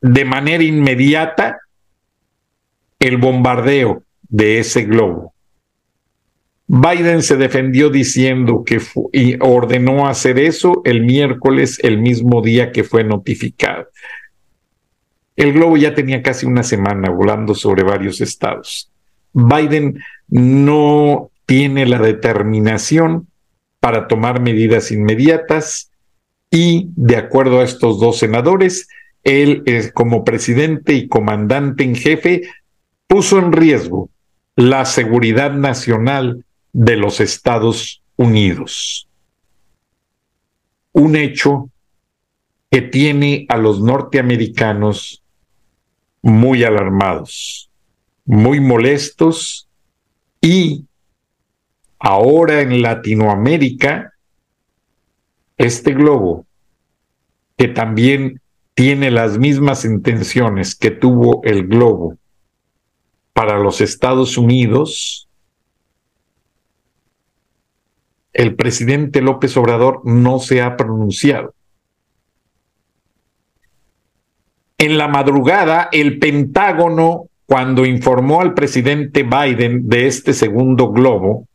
de 0.00 0.24
manera 0.24 0.62
inmediata 0.62 1.58
el 3.00 3.16
bombardeo 3.16 4.02
de 4.22 4.60
ese 4.60 4.84
globo. 4.84 5.34
Biden 6.70 7.22
se 7.22 7.36
defendió 7.36 7.88
diciendo 7.88 8.62
que 8.62 8.78
y 9.12 9.36
ordenó 9.40 10.06
hacer 10.06 10.38
eso 10.38 10.82
el 10.84 11.02
miércoles, 11.02 11.78
el 11.82 11.96
mismo 11.98 12.42
día 12.42 12.72
que 12.72 12.84
fue 12.84 13.04
notificado. 13.04 13.88
El 15.34 15.54
globo 15.54 15.78
ya 15.78 15.94
tenía 15.94 16.22
casi 16.22 16.44
una 16.44 16.62
semana 16.62 17.08
volando 17.08 17.54
sobre 17.54 17.84
varios 17.84 18.20
estados. 18.20 18.90
Biden 19.32 19.98
no 20.28 21.30
tiene 21.46 21.86
la 21.86 21.98
determinación 22.00 23.28
para 23.80 24.06
tomar 24.06 24.40
medidas 24.40 24.90
inmediatas 24.90 25.90
y, 26.50 26.90
de 26.96 27.16
acuerdo 27.16 27.60
a 27.60 27.64
estos 27.64 27.98
dos 27.98 28.18
senadores, 28.18 28.88
él 29.24 29.62
como 29.94 30.22
presidente 30.22 30.92
y 30.92 31.08
comandante 31.08 31.84
en 31.84 31.94
jefe 31.94 32.42
puso 33.06 33.38
en 33.38 33.52
riesgo 33.52 34.10
la 34.54 34.84
seguridad 34.84 35.52
nacional 35.52 36.44
de 36.72 36.96
los 36.96 37.20
Estados 37.20 38.02
Unidos. 38.16 39.08
Un 40.92 41.16
hecho 41.16 41.70
que 42.70 42.82
tiene 42.82 43.46
a 43.48 43.56
los 43.56 43.80
norteamericanos 43.80 45.22
muy 46.22 46.64
alarmados, 46.64 47.70
muy 48.24 48.60
molestos 48.60 49.68
y 50.40 50.84
ahora 51.98 52.60
en 52.60 52.82
Latinoamérica, 52.82 54.14
este 55.56 55.94
globo, 55.94 56.46
que 57.56 57.68
también 57.68 58.40
tiene 58.74 59.10
las 59.10 59.38
mismas 59.38 59.84
intenciones 59.84 60.76
que 60.76 60.90
tuvo 60.90 61.42
el 61.42 61.66
globo 61.66 62.16
para 63.32 63.58
los 63.58 63.80
Estados 63.80 64.38
Unidos, 64.38 65.27
el 68.38 68.54
presidente 68.54 69.20
López 69.20 69.56
Obrador 69.56 70.00
no 70.04 70.38
se 70.38 70.62
ha 70.62 70.76
pronunciado. 70.76 71.54
En 74.78 74.96
la 74.96 75.08
madrugada, 75.08 75.88
el 75.90 76.20
Pentágono, 76.20 77.24
cuando 77.46 77.84
informó 77.84 78.40
al 78.40 78.54
presidente 78.54 79.24
Biden 79.24 79.88
de 79.88 80.06
este 80.06 80.34
segundo 80.34 80.92
globo, 80.92 81.48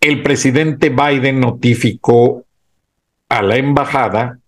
el 0.00 0.22
presidente 0.22 0.90
Biden 0.90 1.40
notificó 1.40 2.44
a 3.28 3.42
la 3.42 3.56
embajada, 3.56 4.38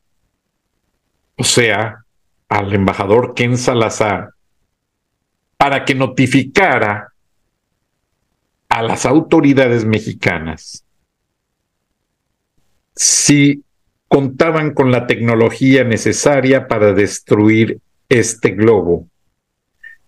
o 1.36 1.42
sea, 1.42 2.04
al 2.48 2.72
embajador 2.72 3.34
Ken 3.34 3.58
Salazar, 3.58 4.28
para 5.56 5.84
que 5.84 5.96
notificara 5.96 7.08
a 8.68 8.82
las 8.82 9.06
autoridades 9.06 9.84
mexicanas 9.84 10.84
si 12.94 13.62
contaban 14.08 14.74
con 14.74 14.90
la 14.90 15.06
tecnología 15.06 15.84
necesaria 15.84 16.68
para 16.68 16.92
destruir 16.92 17.78
este 18.08 18.50
globo 18.50 19.08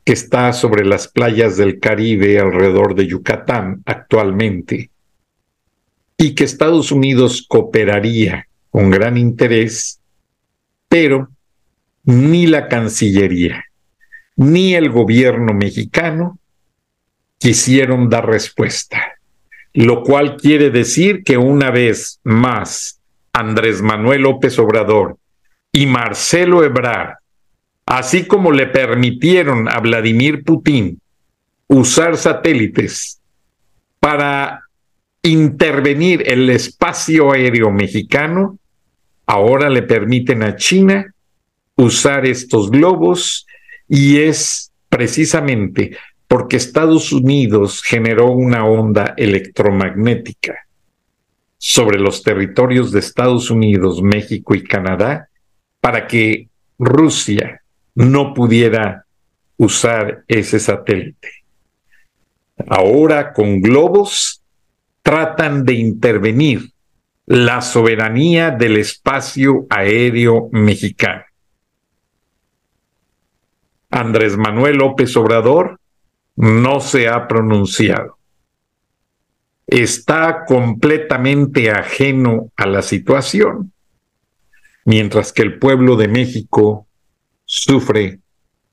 que 0.04 0.12
está 0.12 0.52
sobre 0.52 0.84
las 0.84 1.08
playas 1.08 1.56
del 1.56 1.80
Caribe 1.80 2.38
alrededor 2.38 2.94
de 2.94 3.06
Yucatán 3.06 3.82
actualmente 3.86 4.90
y 6.18 6.34
que 6.34 6.44
Estados 6.44 6.92
Unidos 6.92 7.46
cooperaría 7.48 8.46
con 8.70 8.90
gran 8.90 9.16
interés, 9.16 10.00
pero 10.88 11.28
ni 12.04 12.46
la 12.46 12.68
Cancillería 12.68 13.64
ni 14.36 14.74
el 14.74 14.90
gobierno 14.90 15.54
mexicano 15.54 16.38
quisieron 17.38 18.08
dar 18.08 18.26
respuesta, 18.26 19.13
lo 19.74 20.02
cual 20.04 20.36
quiere 20.36 20.70
decir 20.70 21.24
que 21.24 21.36
una 21.36 21.70
vez 21.70 22.20
más 22.22 23.00
Andrés 23.32 23.82
Manuel 23.82 24.22
López 24.22 24.58
Obrador 24.58 25.18
y 25.72 25.86
Marcelo 25.86 26.62
Ebrard, 26.62 27.16
así 27.84 28.24
como 28.26 28.52
le 28.52 28.68
permitieron 28.68 29.68
a 29.68 29.80
Vladimir 29.80 30.44
Putin 30.44 31.00
usar 31.66 32.16
satélites 32.16 33.20
para 33.98 34.62
intervenir 35.22 36.22
el 36.26 36.48
espacio 36.50 37.32
aéreo 37.32 37.72
mexicano, 37.72 38.58
ahora 39.26 39.68
le 39.68 39.82
permiten 39.82 40.44
a 40.44 40.54
China 40.54 41.12
usar 41.76 42.26
estos 42.26 42.70
globos 42.70 43.44
y 43.88 44.18
es 44.18 44.70
precisamente 44.88 45.96
porque 46.28 46.56
Estados 46.56 47.12
Unidos 47.12 47.82
generó 47.82 48.30
una 48.30 48.66
onda 48.66 49.14
electromagnética 49.16 50.66
sobre 51.58 51.98
los 51.98 52.22
territorios 52.22 52.92
de 52.92 53.00
Estados 53.00 53.50
Unidos, 53.50 54.02
México 54.02 54.54
y 54.54 54.64
Canadá 54.64 55.28
para 55.80 56.06
que 56.06 56.48
Rusia 56.78 57.62
no 57.94 58.34
pudiera 58.34 59.04
usar 59.56 60.24
ese 60.26 60.58
satélite. 60.58 61.28
Ahora 62.66 63.32
con 63.32 63.60
globos 63.60 64.42
tratan 65.02 65.64
de 65.64 65.74
intervenir 65.74 66.72
la 67.26 67.60
soberanía 67.60 68.50
del 68.50 68.76
espacio 68.76 69.66
aéreo 69.70 70.48
mexicano. 70.52 71.24
Andrés 73.90 74.36
Manuel 74.36 74.78
López 74.78 75.16
Obrador 75.16 75.78
no 76.36 76.80
se 76.80 77.08
ha 77.08 77.28
pronunciado. 77.28 78.18
Está 79.66 80.44
completamente 80.46 81.70
ajeno 81.70 82.50
a 82.56 82.66
la 82.66 82.82
situación, 82.82 83.72
mientras 84.84 85.32
que 85.32 85.42
el 85.42 85.58
pueblo 85.58 85.96
de 85.96 86.08
México 86.08 86.86
sufre 87.44 88.20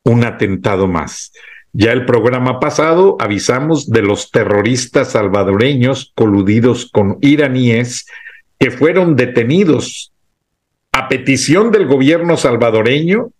un 0.03 0.23
atentado 0.23 0.87
más. 0.87 1.31
Ya 1.73 1.93
el 1.93 2.05
programa 2.05 2.59
pasado 2.59 3.15
avisamos 3.19 3.89
de 3.89 4.01
los 4.01 4.31
terroristas 4.31 5.11
salvadoreños 5.11 6.11
coludidos 6.15 6.89
con 6.91 7.17
iraníes 7.21 8.05
que 8.59 8.71
fueron 8.71 9.15
detenidos 9.15 10.11
a 10.91 11.07
petición 11.07 11.71
del 11.71 11.87
gobierno 11.87 12.35
salvadoreño 12.35 13.31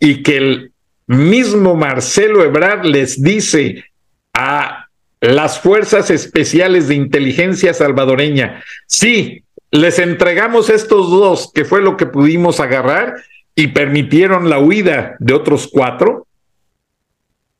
y 0.00 0.22
que 0.22 0.36
el 0.36 0.73
mismo 1.06 1.74
Marcelo 1.74 2.44
Ebrard 2.44 2.84
les 2.84 3.22
dice 3.22 3.84
a 4.32 4.88
las 5.20 5.60
fuerzas 5.60 6.10
especiales 6.10 6.88
de 6.88 6.94
inteligencia 6.94 7.72
salvadoreña, 7.72 8.62
sí, 8.86 9.44
les 9.70 9.98
entregamos 9.98 10.70
estos 10.70 11.10
dos, 11.10 11.50
que 11.52 11.64
fue 11.64 11.82
lo 11.82 11.96
que 11.96 12.06
pudimos 12.06 12.60
agarrar, 12.60 13.14
y 13.56 13.68
permitieron 13.68 14.50
la 14.50 14.58
huida 14.58 15.16
de 15.20 15.34
otros 15.34 15.68
cuatro, 15.72 16.26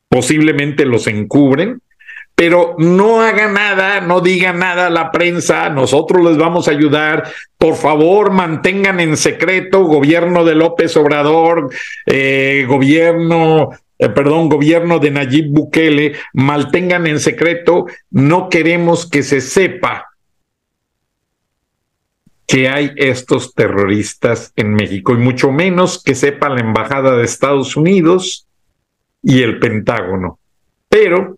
posiblemente 0.09 0.85
los 0.85 1.07
encubren, 1.07 1.81
pero 2.35 2.75
no 2.77 3.21
haga 3.21 3.47
nada, 3.47 4.01
no 4.01 4.19
diga 4.19 4.51
nada 4.51 4.87
a 4.87 4.89
la 4.89 5.11
prensa, 5.11 5.69
nosotros 5.69 6.23
les 6.23 6.37
vamos 6.37 6.67
a 6.67 6.71
ayudar, 6.71 7.31
por 7.57 7.75
favor 7.75 8.31
mantengan 8.31 8.99
en 8.99 9.15
secreto 9.15 9.85
gobierno 9.85 10.43
de 10.43 10.55
López 10.55 10.95
Obrador, 10.97 11.69
eh, 12.05 12.65
gobierno, 12.67 13.69
eh, 13.97 14.09
perdón, 14.09 14.49
gobierno 14.49 14.99
de 14.99 15.11
Nayib 15.11 15.47
Bukele, 15.49 16.13
mantengan 16.33 17.07
en 17.07 17.21
secreto, 17.21 17.85
no 18.11 18.49
queremos 18.49 19.09
que 19.09 19.23
se 19.23 19.39
sepa 19.39 20.09
que 22.45 22.67
hay 22.69 22.91
estos 22.97 23.53
terroristas 23.53 24.51
en 24.57 24.73
México 24.73 25.13
y 25.13 25.17
mucho 25.17 25.51
menos 25.51 26.03
que 26.03 26.13
sepa 26.15 26.49
la 26.49 26.59
Embajada 26.59 27.15
de 27.15 27.23
Estados 27.23 27.75
Unidos 27.75 28.47
y 29.23 29.41
el 29.41 29.57
Pentágono. 29.57 30.37
Pero 30.87 31.34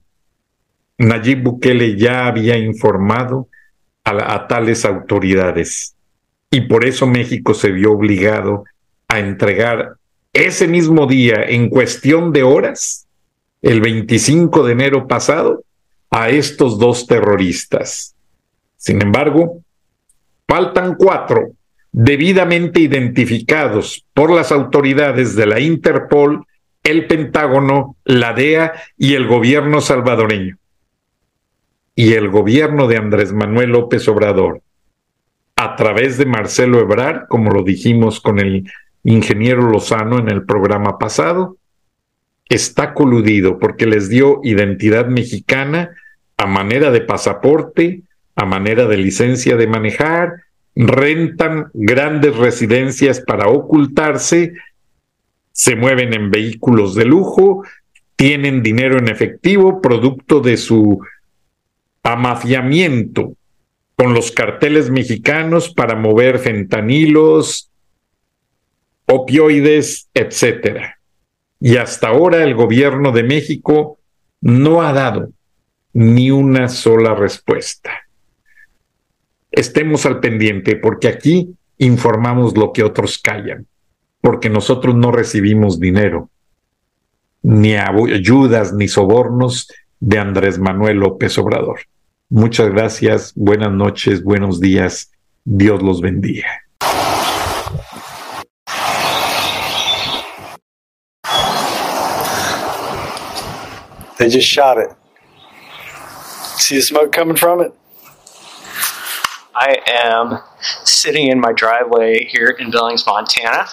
Nayib 0.98 1.44
Bukele 1.44 1.96
ya 1.96 2.26
había 2.26 2.58
informado 2.58 3.48
a, 4.04 4.48
tales 4.48 4.86
autoridades 4.86 5.96
y 6.50 6.62
por 6.62 6.86
eso 6.86 7.06
México 7.06 7.54
se 7.54 7.72
vio 7.72 7.92
obligado 7.92 8.64
a 9.08 9.20
entregar 9.20 9.96
ese 10.34 10.68
mismo 10.68 11.06
día, 11.06 11.44
en 11.48 11.70
cuestión 11.70 12.32
de 12.32 12.44
horas, 12.44 13.08
el 13.62 13.82
25 13.82 14.66
de 14.66 14.72
enero 14.72 15.08
pasado, 15.08 15.64
a 16.10 16.30
estos 16.30 16.80
dos 16.80 17.06
terroristas. 17.06 18.16
Sin 18.78 19.02
embargo, 19.02 19.62
faltan 20.48 20.96
cuatro 20.96 21.52
debidamente 21.92 22.80
identificados 22.80 24.06
por 24.14 24.32
las 24.32 24.52
autoridades 24.52 25.36
de 25.36 25.48
la 25.48 25.60
Interpol, 25.60 26.46
el 26.84 27.08
Pentágono, 27.08 27.98
la 28.06 28.34
DEA 28.34 28.74
y 28.98 29.16
el 29.16 29.28
gobierno 29.28 29.82
salvadoreño 29.82 30.58
y 32.00 32.14
el 32.14 32.30
gobierno 32.30 32.88
de 32.88 32.96
Andrés 32.96 33.34
Manuel 33.34 33.72
López 33.72 34.08
Obrador, 34.08 34.62
a 35.56 35.76
través 35.76 36.20
de 36.20 36.28
Marcelo 36.28 36.80
Ebrard, 36.80 37.28
como 37.28 37.50
lo 37.50 37.64
dijimos 37.64 38.22
con 38.22 38.38
el 38.38 38.72
ingeniero 39.04 39.64
Lozano 39.64 40.20
en 40.20 40.30
el 40.30 40.46
programa 40.46 41.00
pasado, 41.00 41.58
está 42.48 42.94
coludido 42.94 43.58
porque 43.58 43.88
les 43.88 44.10
dio 44.10 44.42
identidad 44.44 45.08
mexicana 45.08 45.90
a 46.38 46.46
manera 46.46 46.92
de 46.92 47.02
pasaporte, 47.02 48.04
a 48.36 48.46
manera 48.46 48.86
de 48.86 48.98
licencia 48.98 49.58
de 49.58 49.66
manejar, 49.66 50.44
rentan 50.76 51.72
grandes 51.74 52.36
residencias 52.36 53.22
para 53.22 53.48
ocultarse, 53.48 54.54
se 55.52 55.76
mueven 55.76 56.14
en 56.14 56.30
vehículos 56.30 56.94
de 56.94 57.06
lujo, 57.06 57.64
tienen 58.16 58.62
dinero 58.62 59.00
en 59.00 59.10
efectivo, 59.10 59.82
producto 59.82 60.42
de 60.42 60.58
su 60.58 61.02
amafiamiento 62.08 63.34
con 63.98 64.14
los 64.14 64.32
carteles 64.32 64.90
mexicanos 64.90 65.74
para 65.74 65.96
mover 65.96 66.40
fentanilos, 66.40 67.70
opioides, 69.06 70.08
etcétera. 70.14 71.00
Y 71.60 71.76
hasta 71.76 72.08
ahora 72.08 72.44
el 72.44 72.56
gobierno 72.56 73.12
de 73.12 73.24
México 73.24 74.00
no 74.40 74.84
ha 74.84 74.94
dado 74.94 75.32
ni 75.92 76.32
una 76.32 76.70
sola 76.70 77.14
respuesta. 77.14 77.92
Estemos 79.52 80.06
al 80.06 80.22
pendiente 80.22 80.78
porque 80.78 81.10
aquí 81.10 81.56
informamos 81.78 82.56
lo 82.56 82.72
que 82.72 82.84
otros 82.84 83.18
callan, 83.18 83.66
porque 84.22 84.50
nosotros 84.50 84.96
no 84.96 85.12
recibimos 85.12 85.78
dinero, 85.78 86.30
ni 87.42 87.76
ayudas, 87.76 88.74
ni 88.74 88.88
sobornos 88.88 89.68
de 90.00 90.20
Andrés 90.20 90.58
Manuel 90.58 90.98
López 90.98 91.38
Obrador. 91.38 91.80
Muchas 92.30 92.68
gracias, 92.72 93.32
buenas 93.36 93.72
noches, 93.72 94.22
buenos 94.22 94.60
días, 94.60 95.12
Dios 95.46 95.82
los 95.82 96.02
bendiga. 96.02 96.46
They 104.18 104.28
just 104.30 104.46
shot 104.46 104.78
it. 104.78 104.90
See 106.60 106.76
the 106.76 106.82
smoke 106.82 107.14
coming 107.14 107.38
from 107.38 107.62
it? 107.62 107.74
I 109.56 109.78
am 109.88 110.40
sitting 110.84 111.30
in 111.30 111.40
my 111.40 111.54
driveway 111.54 112.26
here 112.26 112.50
in 112.50 112.72
Billings, 112.72 113.06
Montana. 113.06 113.68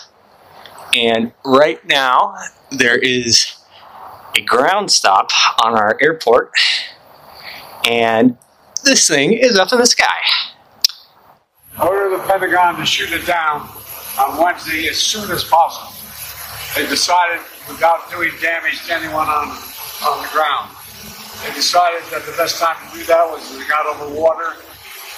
And 0.94 1.32
right 1.44 1.84
now, 1.86 2.36
there 2.70 2.98
is 2.98 3.56
a 4.36 4.42
ground 4.42 4.92
stop 4.92 5.30
on 5.64 5.74
our 5.74 5.98
airport. 6.00 6.52
And 7.86 8.36
this 8.84 9.06
thing 9.06 9.32
is 9.32 9.58
up 9.58 9.72
in 9.72 9.78
the 9.78 9.86
sky. 9.86 10.06
Order 11.82 12.16
the 12.16 12.22
Pentagon 12.24 12.76
to 12.76 12.86
shoot 12.86 13.12
it 13.12 13.26
down 13.26 13.68
on 14.18 14.42
Wednesday 14.42 14.88
as 14.88 14.98
soon 14.98 15.30
as 15.30 15.44
possible. 15.44 15.92
They 16.76 16.88
decided, 16.88 17.40
without 17.68 18.10
doing 18.10 18.30
damage 18.40 18.86
to 18.86 18.94
anyone 18.94 19.28
on, 19.28 19.48
on 20.04 20.22
the 20.22 20.28
ground, 20.32 20.70
they 21.44 21.52
decided 21.54 22.02
that 22.10 22.24
the 22.24 22.34
best 22.36 22.60
time 22.60 22.76
to 22.90 22.98
do 22.98 23.04
that 23.04 23.28
was 23.30 23.50
when 23.50 23.60
they 23.60 23.68
got 23.68 23.86
over 23.86 24.14
water 24.18 24.54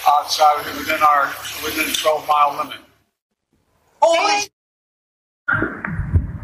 outside 0.07 0.65
within 0.77 1.01
our 1.01 1.27
within 1.63 1.93
12 1.93 2.27
mile 2.27 2.57
limit. 2.57 2.77
Oh, 4.01 4.45
oh 5.49 5.65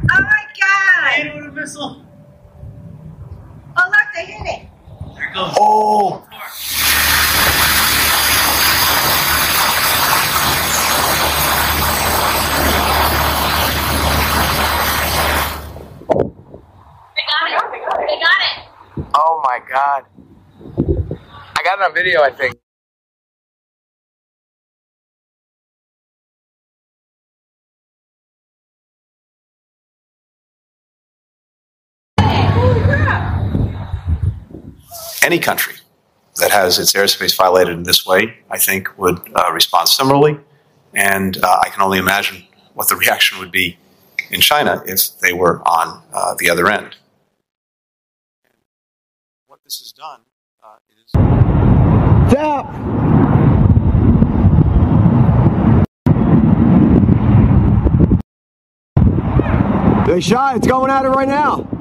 my 0.09 0.45
god! 0.59 1.53
missile. 1.53 2.05
Oh 3.77 3.85
look, 3.89 4.07
they 4.15 4.25
hit 4.25 4.45
it. 4.45 4.72
There 5.23 5.31
it 5.31 5.35
goes. 5.35 5.53
Oh! 5.57 6.27
They 17.15 18.19
got 18.19 18.41
it. 18.41 18.67
Oh 19.15 19.41
my 19.45 19.59
god. 19.69 20.03
I 21.55 21.63
got 21.63 21.79
it 21.79 21.83
on 21.83 21.93
video, 21.93 22.21
I 22.21 22.31
think. 22.31 22.62
Any 35.23 35.39
country 35.39 35.75
that 36.37 36.51
has 36.51 36.79
its 36.79 36.93
airspace 36.93 37.35
violated 37.35 37.73
in 37.73 37.83
this 37.83 38.05
way, 38.05 38.39
I 38.49 38.57
think, 38.57 38.97
would 38.97 39.19
uh, 39.35 39.51
respond 39.51 39.89
similarly. 39.89 40.39
And 40.93 41.37
uh, 41.43 41.61
I 41.63 41.69
can 41.69 41.81
only 41.81 41.99
imagine 41.99 42.43
what 42.73 42.89
the 42.89 42.95
reaction 43.03 43.39
would 43.39 43.51
be 43.51 43.77
in 44.29 44.41
China 44.41 44.83
if 44.85 45.19
they 45.19 45.33
were 45.33 45.61
on 45.67 46.03
uh, 46.13 46.35
the 46.37 46.49
other 46.49 46.69
end. 46.69 46.95
What 49.47 49.59
this 49.63 49.79
has 49.79 49.91
done, 49.91 50.21
uh, 50.63 50.77
is. 50.89 51.09
Stop! 52.31 52.93
They 60.07 60.19
shot. 60.19 60.57
It's 60.57 60.67
going 60.67 60.91
at 60.91 61.05
it 61.05 61.09
right 61.09 61.27
now. 61.27 61.72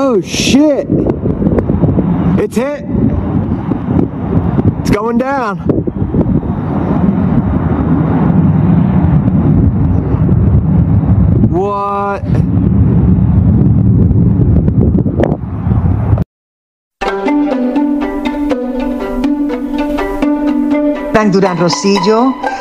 Oh 0.00 0.20
shit! 0.20 0.86
It's 2.38 2.54
hit. 2.54 2.84
It's 4.78 4.90
going 4.90 5.18
down. 5.18 5.58
What? 11.50 12.22
Frank 21.10 21.34
Durán 21.34 21.58
Rosillo 21.58 22.47